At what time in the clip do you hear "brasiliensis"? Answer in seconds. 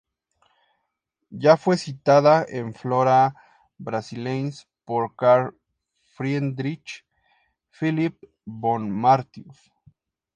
3.77-4.67